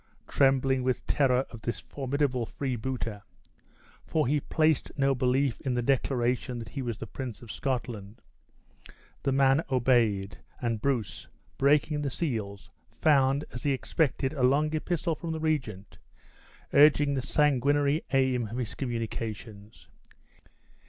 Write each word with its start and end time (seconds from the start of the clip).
Trembling 0.27 0.81
with 0.81 1.05
terror 1.05 1.45
of 1.51 1.61
this 1.61 1.79
formidable 1.79 2.47
freebooter 2.47 3.21
(for 4.03 4.25
he 4.25 4.39
placed 4.39 4.91
no 4.97 5.13
belief 5.13 5.61
in 5.61 5.75
the 5.75 5.83
declaration 5.83 6.57
that 6.57 6.69
he 6.69 6.81
was 6.81 6.97
the 6.97 7.05
Prince 7.05 7.43
of 7.43 7.51
Scotland), 7.51 8.19
the 9.21 9.31
man 9.31 9.63
obeyed, 9.69 10.39
and 10.59 10.81
Bruce, 10.81 11.27
breaking 11.59 12.01
his 12.01 12.15
seals, 12.15 12.71
found, 12.99 13.45
as 13.51 13.61
he 13.61 13.73
expected 13.73 14.33
a 14.33 14.41
long 14.41 14.73
epistle 14.75 15.13
from 15.13 15.33
the 15.33 15.39
regent, 15.39 15.99
urging 16.73 17.13
the 17.13 17.21
sanguinary 17.21 18.03
aim 18.11 18.47
of 18.47 18.57
his 18.57 18.73
communications. 18.73 19.87